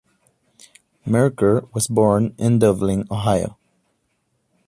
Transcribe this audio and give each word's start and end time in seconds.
Mercker 1.05 1.71
was 1.75 1.85
born 1.87 2.33
in 2.39 2.57
Dublin, 2.57 3.05
Ohio. 3.11 3.59